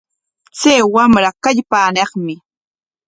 [0.59, 2.33] Chay wamra kallpaanaqmi.